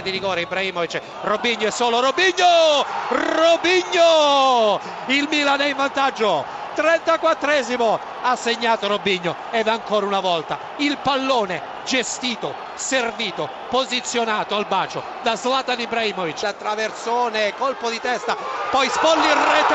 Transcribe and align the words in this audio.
area 0.00 0.02
di 0.02 0.10
rigore 0.10 0.40
Ibrahimovic 0.42 1.00
Robigno 1.22 1.68
è 1.68 1.70
solo 1.70 2.00
Robigno 2.00 2.84
Robigno 3.08 4.80
il 5.06 5.28
Milan 5.30 5.60
è 5.60 5.68
in 5.68 5.76
vantaggio 5.76 6.58
34esimo 6.74 7.98
ha 8.22 8.36
segnato 8.36 8.86
Robigno 8.86 9.36
ed 9.50 9.68
ancora 9.68 10.06
una 10.06 10.20
volta 10.20 10.58
il 10.76 10.96
pallone 10.98 11.78
gestito, 11.84 12.54
servito, 12.74 13.48
posizionato 13.68 14.54
al 14.54 14.66
bacio 14.66 15.02
da 15.22 15.34
Zlatan 15.34 15.80
Ibrahimovic. 15.80 16.44
Attraversone, 16.44 17.54
colpo 17.56 17.90
di 17.90 18.00
testa 18.00 18.36
poi 18.70 18.88
Spolli 18.88 19.26
in 19.26 19.34
rete 19.34 19.74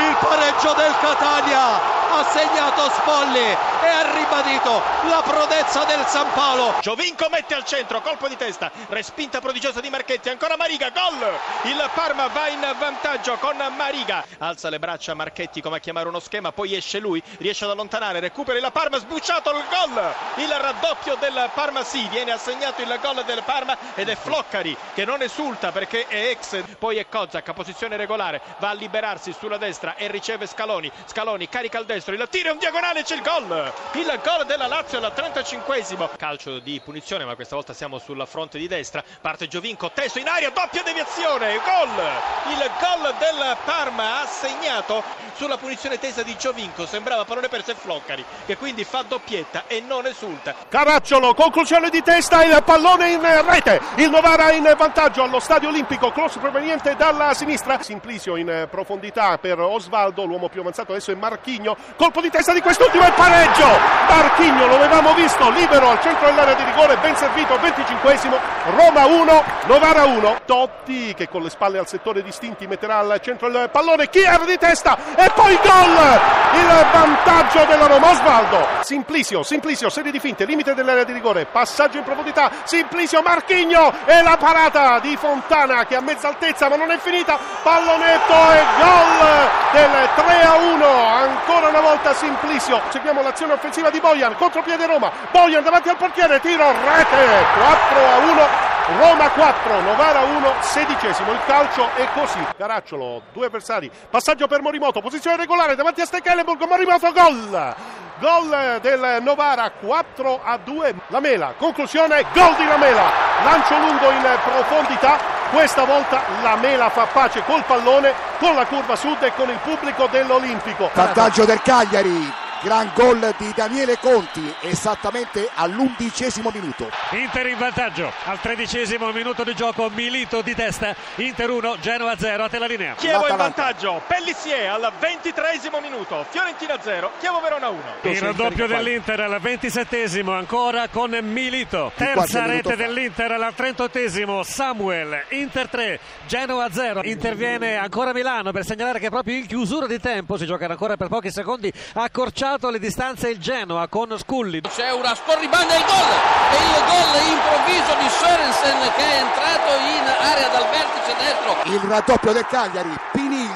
il 0.00 0.16
pareggio 0.20 0.74
del 0.74 0.94
Catania 1.00 1.97
ha 2.10 2.24
segnato 2.24 2.90
Spolli 2.90 3.38
e 3.38 3.86
ha 3.86 4.12
ribadito 4.14 4.82
la 5.08 5.22
prodezza 5.22 5.84
del 5.84 6.04
San 6.06 6.30
Paolo. 6.32 6.74
Giovinco 6.80 7.28
mette 7.30 7.54
al 7.54 7.64
centro, 7.64 8.00
colpo 8.00 8.28
di 8.28 8.36
testa 8.36 8.70
respinta 8.88 9.40
prodigiosa 9.40 9.80
di 9.80 9.90
Marchetti, 9.90 10.28
ancora 10.28 10.56
Mariga 10.56 10.90
gol, 10.90 11.38
il 11.64 11.90
Parma 11.94 12.28
va 12.28 12.48
in 12.48 12.66
vantaggio 12.78 13.36
con 13.36 13.56
Mariga. 13.76 14.24
Alza 14.38 14.68
le 14.70 14.78
braccia 14.78 15.14
Marchetti 15.14 15.60
come 15.60 15.76
a 15.76 15.80
chiamare 15.80 16.08
uno 16.08 16.20
schema 16.20 16.52
poi 16.52 16.74
esce 16.74 16.98
lui, 16.98 17.22
riesce 17.38 17.64
ad 17.64 17.70
allontanare 17.70 18.20
recupera 18.20 18.58
il 18.58 18.68
Parma, 18.72 18.98
sbucciato 18.98 19.50
il 19.50 19.64
gol! 19.68 20.14
Il 20.36 20.50
raddoppio 20.50 21.16
del 21.16 21.50
Parma 21.54 21.84
sì, 21.84 22.06
viene 22.08 22.32
assegnato 22.32 22.82
il 22.82 22.98
gol 23.02 23.22
del 23.24 23.42
Parma 23.44 23.76
ed 23.94 24.08
è 24.08 24.16
Floccari 24.16 24.76
che 24.94 25.04
non 25.04 25.22
esulta 25.22 25.72
perché 25.72 26.06
è 26.06 26.28
ex 26.30 26.62
poi 26.78 26.96
è 26.96 27.08
Kozak 27.08 27.52
posizione 27.52 27.96
regolare 27.96 28.40
va 28.58 28.70
a 28.70 28.72
liberarsi 28.72 29.32
sulla 29.32 29.58
destra 29.58 29.96
e 29.96 30.08
riceve 30.08 30.46
Scaloni. 30.46 30.90
Scaloni 31.06 31.48
carica 31.48 31.78
al 31.78 31.84
destro, 31.84 31.97
il 32.06 32.28
tiro 32.30 32.48
è 32.48 32.52
un 32.52 32.58
diagonale 32.58 33.02
c'è 33.02 33.16
il 33.16 33.22
gol. 33.22 33.72
Il 33.94 34.20
gol 34.22 34.46
della 34.46 34.66
Lazio 34.66 34.98
al 34.98 35.12
35esimo 35.14 36.08
calcio 36.16 36.58
di 36.60 36.80
punizione 36.82 37.24
ma 37.24 37.34
questa 37.34 37.56
volta 37.56 37.72
siamo 37.72 37.98
sulla 37.98 38.26
fronte 38.26 38.58
di 38.58 38.68
destra. 38.68 39.02
Parte 39.20 39.48
Giovinco, 39.48 39.90
teso 39.90 40.18
in 40.18 40.28
aria 40.28 40.50
doppia 40.50 40.82
deviazione, 40.82 41.56
gol. 41.56 42.52
Il 42.52 42.70
gol 42.80 43.14
del 43.18 43.56
Parma 43.64 44.20
ha 44.20 44.26
segnato 44.26 45.02
sulla 45.34 45.56
punizione 45.56 45.98
tesa 45.98 46.22
di 46.22 46.36
Giovinco. 46.36 46.86
Sembrava 46.86 47.24
pallone 47.24 47.48
perso 47.48 47.72
e 47.72 47.74
Floccari 47.74 48.24
che 48.46 48.56
quindi 48.56 48.84
fa 48.84 49.02
doppietta 49.02 49.64
e 49.66 49.80
non 49.80 50.06
esulta. 50.06 50.54
Caracciolo, 50.68 51.34
conclusione 51.34 51.90
di 51.90 52.02
testa, 52.02 52.44
il 52.44 52.62
pallone 52.64 53.10
in 53.10 53.46
rete, 53.46 53.80
il 53.96 54.10
Novara 54.10 54.52
in 54.52 54.72
vantaggio 54.76 55.22
allo 55.22 55.40
stadio 55.40 55.68
olimpico, 55.68 56.10
cross 56.12 56.38
proveniente 56.38 56.94
dalla 56.96 57.34
sinistra, 57.34 57.82
Simplisio 57.82 58.36
in 58.36 58.66
profondità 58.70 59.38
per 59.38 59.58
Osvaldo, 59.58 60.24
l'uomo 60.24 60.48
più 60.48 60.60
avanzato 60.60 60.92
adesso 60.92 61.10
è 61.10 61.14
Marchigno, 61.14 61.76
colpo 61.96 62.20
di 62.20 62.30
testa 62.30 62.52
di 62.52 62.60
quest'ultimo 62.60 63.06
e 63.06 63.12
pareggio, 63.12 63.66
Marchigno 64.08 64.66
lo 64.66 64.76
avevamo 64.76 65.14
visto, 65.14 65.50
libero 65.50 65.90
al 65.90 66.00
centro 66.00 66.26
dell'area 66.26 66.54
di 66.54 66.64
rigore, 66.64 66.96
ben 66.98 67.16
servito, 67.16 67.54
25esimo, 67.56 68.38
Roma 68.74 69.06
1, 69.06 69.44
Novara 69.66 70.04
1, 70.04 70.40
Totti 70.44 71.14
che 71.14 71.28
con 71.28 71.42
le 71.42 71.50
spalle 71.50 71.78
al 71.78 71.88
settore 71.88 72.22
distinti 72.22 72.66
metterà 72.66 72.98
al 72.98 73.20
centro 73.22 73.48
il 73.48 73.68
pallone, 73.70 74.08
Chier 74.08 74.44
di 74.44 74.56
testa 74.58 74.96
e 75.14 75.30
poi 75.34 75.58
gol, 75.62 76.20
il 76.54 76.86
vantaggio 76.92 77.64
della 77.64 77.86
Roma, 77.86 78.10
Osvaldo, 78.10 78.66
Simplisio, 78.80 79.42
Simplisio, 79.42 79.88
serie 79.88 80.10
di 80.10 80.20
finte, 80.20 80.44
limite 80.44 80.74
dell'area 80.74 81.04
di 81.04 81.12
rigore, 81.12 81.46
passaggio 81.46 81.98
in 81.98 82.04
profondità, 82.04 82.50
Simplisio 82.64 83.22
Marchigno 83.22 83.92
e 84.06 84.22
la 84.22 84.36
parata 84.36 84.98
di 85.00 85.16
Fontana 85.16 85.84
che 85.86 85.96
a 85.96 86.00
mezza 86.00 86.28
altezza 86.28 86.68
ma 86.68 86.76
non 86.76 86.90
è 86.90 86.98
finita, 86.98 87.38
pallonetto 87.62 88.32
e 88.32 88.62
gol 88.78 89.48
del 89.72 90.08
3 90.14 90.42
a 90.42 90.54
1, 90.54 90.86
ancora 90.86 91.68
una 91.68 91.77
volta 91.80 92.14
Simplisio, 92.14 92.80
seguiamo 92.90 93.22
l'azione 93.22 93.54
offensiva 93.54 93.90
di 93.90 94.00
Bojan, 94.00 94.36
contropiede 94.36 94.86
Roma, 94.86 95.10
Bojan 95.30 95.62
davanti 95.62 95.88
al 95.88 95.96
portiere, 95.96 96.40
tiro, 96.40 96.70
rete, 96.70 97.46
4 97.58 98.06
a 98.06 98.18
1. 98.18 98.66
Roma 98.96 99.28
4, 99.28 99.80
Novara 99.82 100.20
1, 100.20 100.54
sedicesimo. 100.60 101.32
Il 101.32 101.40
calcio 101.44 101.90
è 101.94 102.08
così. 102.14 102.38
Caracciolo, 102.56 103.20
due 103.34 103.46
avversari. 103.46 103.90
Passaggio 104.08 104.46
per 104.46 104.62
Morimoto, 104.62 105.02
posizione 105.02 105.36
regolare 105.36 105.74
davanti 105.74 106.00
a 106.00 106.06
Stekelenburg. 106.06 106.64
Morimoto, 106.66 107.12
gol! 107.12 107.74
Gol 108.18 108.78
del 108.80 109.18
Novara 109.20 109.70
4 109.70 110.40
a 110.42 110.56
2. 110.56 110.94
La 111.08 111.20
Mela, 111.20 111.52
conclusione, 111.56 112.24
gol 112.32 112.56
di 112.56 112.64
Lamela. 112.64 113.10
Lancio 113.44 113.78
lungo 113.78 114.10
in 114.10 114.38
profondità. 114.42 115.37
Questa 115.50 115.84
volta 115.84 116.22
la 116.42 116.56
Mela 116.56 116.90
fa 116.90 117.06
pace 117.06 117.42
col 117.44 117.64
pallone, 117.64 118.12
con 118.38 118.54
la 118.54 118.66
curva 118.66 118.96
sud 118.96 119.22
e 119.22 119.32
con 119.34 119.48
il 119.48 119.58
pubblico 119.64 120.06
dell'Olimpico. 120.06 120.90
Vantaggio 120.92 121.44
del 121.44 121.62
Cagliari. 121.62 122.47
Gran 122.60 122.90
gol 122.92 123.34
di 123.38 123.52
Daniele 123.54 123.98
Conti 123.98 124.52
esattamente 124.62 125.48
all'undicesimo 125.54 126.50
minuto. 126.52 126.90
Inter 127.10 127.46
in 127.46 127.56
vantaggio 127.56 128.12
al 128.24 128.40
tredicesimo 128.40 129.12
minuto 129.12 129.44
di 129.44 129.54
gioco, 129.54 129.88
Milito 129.90 130.42
di 130.42 130.56
testa, 130.56 130.92
Inter 131.16 131.50
1, 131.50 131.78
Genoa 131.78 132.16
0, 132.18 132.42
a 132.42 132.48
te 132.48 132.58
la 132.58 132.66
linea. 132.66 132.94
Chievo 132.96 133.28
in 133.28 133.36
vantaggio, 133.36 134.02
Pellissier 134.08 134.70
al 134.70 134.92
ventitreesimo 134.98 135.78
minuto, 135.80 136.26
Fiorentina 136.30 136.76
0, 136.80 137.12
Chievo 137.20 137.40
Verona 137.40 137.68
1. 137.68 137.82
Il 138.02 138.20
raddoppio 138.20 138.66
dell'Inter 138.66 139.20
al 139.20 139.40
ventisettesimo, 139.40 140.32
ancora 140.32 140.88
con 140.88 141.16
Milito. 141.22 141.92
Terza 141.94 142.44
rete 142.44 142.74
dell'Inter 142.74 143.30
al 143.30 143.54
trentottesimo, 143.54 144.42
Samuel, 144.42 145.26
Inter 145.28 145.68
3, 145.68 146.00
Genoa 146.26 146.68
0. 146.72 147.02
Interviene 147.04 147.76
ancora 147.76 148.12
Milano 148.12 148.50
per 148.50 148.64
segnalare 148.64 148.98
che 148.98 149.10
proprio 149.10 149.36
in 149.36 149.46
chiusura 149.46 149.86
di 149.86 150.00
tempo, 150.00 150.36
si 150.36 150.44
gioca 150.44 150.66
ancora 150.66 150.96
per 150.96 151.06
pochi 151.06 151.30
secondi, 151.30 151.72
ha 151.94 152.10
accorciato 152.48 152.70
le 152.70 152.78
distanze 152.78 153.28
il 153.28 153.38
Genoa 153.38 153.88
con 153.88 154.16
Sculli. 154.16 154.62
C'è 154.62 154.90
una 154.90 155.14
scorribanda 155.14 155.76
il 155.76 155.84
gol! 155.84 156.10
E 156.50 156.56
il 156.56 156.84
gol 156.88 157.12
improvviso 157.28 157.94
di 158.00 158.08
Sorensen 158.08 158.92
che 158.94 159.02
è 159.02 159.20
entrato 159.20 159.70
in 159.76 160.04
area 160.18 160.48
dal 160.48 160.66
vertice 160.70 161.14
destro. 161.18 161.56
Il 161.64 161.80
raddoppio 161.80 162.32
del 162.32 162.46
Cagliari, 162.46 162.90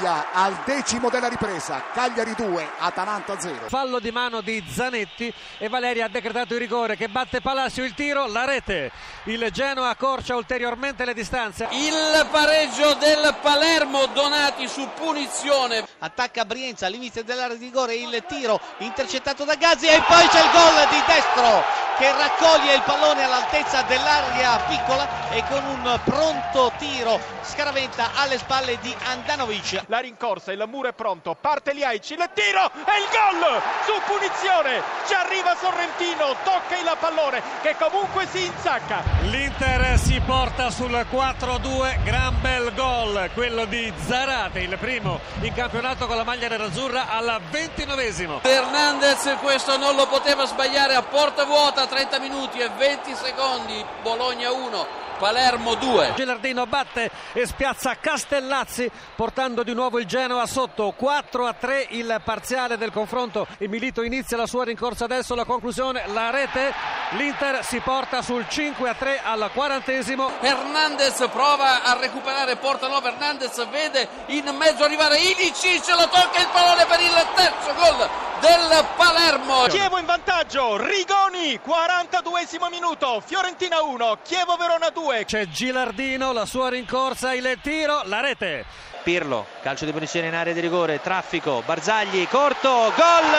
Piniglia 0.02 0.32
al 0.32 0.58
decimo 0.64 1.08
della 1.10 1.28
ripresa, 1.28 1.80
Cagliari 1.92 2.34
2, 2.34 2.70
Atalanta 2.78 3.38
0. 3.38 3.68
Fallo 3.68 4.00
di 4.00 4.10
mano 4.10 4.40
di 4.40 4.62
Zanetti 4.68 5.32
e 5.58 5.68
Valeria 5.68 6.06
ha 6.06 6.08
decretato 6.08 6.54
il 6.54 6.60
rigore 6.60 6.96
che 6.96 7.08
batte 7.08 7.40
Palacio 7.40 7.84
il 7.84 7.94
tiro, 7.94 8.26
la 8.26 8.44
rete. 8.44 8.91
Il 9.24 9.48
Genoa 9.52 9.91
accorcia 9.91 10.34
ulteriormente 10.34 11.04
le 11.04 11.14
distanze. 11.14 11.68
Il 11.70 12.26
pareggio 12.32 12.94
del 12.94 13.36
Palermo, 13.41 14.06
Donati 14.06 14.66
su 14.66 14.88
punizione. 14.96 15.86
attacca 16.00 16.44
Brienza 16.44 16.86
all'inizio 16.86 17.22
dell'area 17.22 17.56
di 17.56 17.66
rigore 17.66 17.94
il 17.94 18.24
tiro 18.26 18.60
intercettato 18.78 19.44
da 19.44 19.54
Gazzi 19.54 19.86
e 19.86 20.02
poi 20.04 20.26
c'è 20.26 20.41
il 20.41 20.50
gol 20.50 20.88
di 20.91 21.02
destro 21.06 21.81
che 21.98 22.10
raccoglie 22.10 22.75
il 22.75 22.82
pallone 22.82 23.25
all'altezza 23.25 23.82
dell'area 23.82 24.56
piccola 24.69 25.30
e 25.30 25.42
con 25.48 25.64
un 25.64 26.00
pronto 26.04 26.72
tiro 26.78 27.20
scaraventa 27.42 28.10
alle 28.14 28.38
spalle 28.38 28.78
di 28.80 28.94
Andanovic 29.04 29.84
La 29.86 29.98
rincorsa, 29.98 30.53
il 30.53 30.64
muro 30.69 30.88
è 30.88 30.92
pronto, 30.92 31.36
parte 31.38 31.72
Liaici, 31.72 32.14
il 32.14 32.30
tiro 32.34 32.64
e 32.66 32.98
il 32.98 33.08
gol 33.10 33.62
su 33.84 33.92
punizione. 34.06 34.82
Ci 35.06 35.14
arriva 35.14 35.54
Sorrentino, 35.56 36.36
tocca 36.44 36.76
il 36.76 36.97
pallone 36.98 37.42
che 37.62 37.76
comunque 37.78 38.26
si 38.30 38.44
insacca. 38.44 39.03
L'Inter 39.22 39.98
si 39.98 40.20
porta 40.24 40.70
sul 40.70 40.91
4-2, 40.91 42.03
gran 42.04 42.41
bel 42.41 42.72
gol, 42.74 43.30
quello 43.34 43.64
di 43.64 43.92
Zarate, 44.06 44.60
il 44.60 44.76
primo 44.78 45.20
in 45.41 45.53
campionato 45.53 46.06
con 46.06 46.16
la 46.16 46.24
maglia 46.24 46.48
nerazzurra 46.48 47.09
al 47.09 47.41
ventinovesimo. 47.50 48.41
Fernandez 48.41 49.36
questo 49.41 49.76
non 49.76 49.97
lo 49.97 50.06
poteva 50.06 50.47
sbagliare 50.47 50.94
a 50.94 51.03
porta 51.03 51.44
vuota, 51.44 51.81
30 51.87 52.19
minuti 52.19 52.59
e 52.59 52.69
20 52.69 53.15
secondi. 53.15 53.84
Bologna 54.03 54.50
1, 54.50 54.87
Palermo 55.19 55.75
2. 55.75 56.15
Gilardino 56.16 56.66
batte 56.66 57.10
e 57.32 57.47
spiazza 57.47 57.97
Castellazzi 58.00 58.91
portando 59.15 59.62
di 59.62 59.72
nuovo 59.72 59.98
il 59.98 60.06
Genoa 60.06 60.47
sotto 60.47 60.92
4 60.97 61.47
a 61.47 61.53
3 61.53 61.87
il 61.91 62.21
parziale 62.24 62.77
del 62.77 62.91
confronto 62.91 63.47
e 63.59 63.68
Milito 63.68 64.03
inizia 64.03 64.36
la 64.36 64.47
sua 64.47 64.65
rincorsa 64.65 65.04
adesso 65.04 65.34
la 65.34 65.45
conclusione 65.45 66.04
la 66.09 66.30
rete 66.30 66.74
l'Inter 67.10 67.65
si 67.65 67.78
porta 67.78 68.21
sul 68.21 68.47
5 68.48 68.89
a 68.89 68.95
3 68.95 69.21
al 69.22 69.51
quarantesimo 69.54 70.28
Fernandez 70.41 71.28
prova 71.33 71.84
a 71.84 71.97
recuperare, 71.98 72.56
porta 72.56 72.89
no, 72.89 73.01
Fernandez 73.01 73.68
vede 73.68 74.09
in 74.27 74.45
mezzo 74.56 74.83
arrivare 74.84 75.18
Ilicic, 75.18 75.89
lo 75.91 76.09
tocca 76.09 76.41
il 76.41 76.48
pallone 76.51 76.84
per 76.86 77.01
il 77.01 77.27
terzo 77.34 77.74
gol 77.74 78.31
del 78.42 78.84
Palermo. 78.97 79.66
Chievo 79.68 79.98
in 79.98 80.04
vantaggio, 80.04 80.77
Rigoni, 80.77 81.60
42esimo 81.65 82.68
minuto, 82.68 83.22
Fiorentina 83.24 83.80
1, 83.83 84.18
Chievo 84.24 84.56
Verona 84.56 84.91
2. 84.91 85.24
c'è 85.24 85.47
Gilardino 85.47 86.33
la 86.33 86.44
sua 86.44 86.68
rincorsa 86.68 87.33
il 87.34 87.59
tiro 87.62 88.03
la 88.06 88.21
rete 88.21 88.65
Pirlo 89.04 89.47
calcio 89.62 89.84
di 89.84 89.92
punizione 89.92 90.27
in 90.27 90.34
area 90.34 90.53
di 90.53 90.60
rigore 90.60 91.00
traffico 91.00 91.62
Barzagli 91.65 92.27
corto 92.28 92.68
gol 92.68 93.33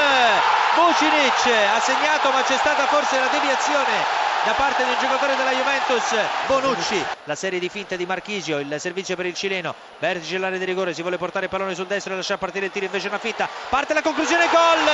Vucinic 0.75 1.45
ha 1.45 1.79
segnato 1.79 2.31
ma 2.31 2.41
c'è 2.43 2.57
stata 2.57 2.85
forse 2.87 3.19
la 3.19 3.27
deviazione 3.27 4.32
da 4.45 4.53
parte 4.53 4.83
del 4.83 4.97
giocatore 4.99 5.35
della 5.35 5.51
Juventus 5.51 6.15
Bonucci 6.47 7.01
la 7.23 7.35
serie 7.35 7.59
di 7.59 7.69
finte 7.69 7.95
di 7.95 8.05
Marchisio 8.05 8.59
il 8.59 8.75
servizio 8.77 9.15
per 9.15 9.25
il 9.25 9.33
cileno 9.33 9.73
vertice 9.99 10.37
l'area 10.37 10.57
di 10.57 10.65
rigore 10.65 10.93
si 10.93 11.01
vuole 11.01 11.17
portare 11.17 11.45
il 11.45 11.51
pallone 11.51 11.75
sul 11.75 11.87
destro 11.87 12.13
e 12.13 12.17
lasciare 12.17 12.39
partire 12.39 12.65
il 12.65 12.71
tiro 12.71 12.85
invece 12.85 13.07
una 13.07 13.19
fitta 13.19 13.47
parte 13.69 13.93
la 13.93 14.01
conclusione 14.01 14.47
gol 14.51 14.91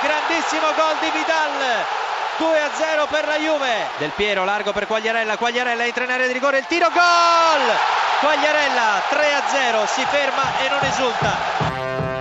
grandissimo 0.00 0.66
gol 0.74 0.96
di 1.00 1.10
Vidal 1.10 2.02
2-0 2.36 3.08
per 3.10 3.26
la 3.28 3.36
Juve. 3.36 3.86
Del 3.98 4.10
Piero 4.10 4.44
largo 4.44 4.72
per 4.72 4.88
Quagliarella, 4.88 5.36
Quagliarella 5.36 5.84
entra 5.84 6.02
in 6.02 6.10
area 6.10 6.26
di 6.26 6.32
rigore, 6.32 6.58
il 6.58 6.66
tiro, 6.66 6.88
gol! 6.88 7.72
Quagliarella 8.20 9.02
3-0, 9.08 9.86
si 9.86 10.04
ferma 10.06 10.58
e 10.58 10.68
non 10.68 10.82
esulta. 10.82 12.13